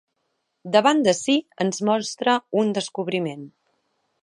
Davant 0.75 1.03
d'ací 1.07 1.35
ens 1.65 1.83
mostra 1.91 2.35
un 2.63 2.75
descobriment. 2.81 3.49